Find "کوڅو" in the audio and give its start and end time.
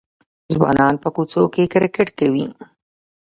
1.15-1.41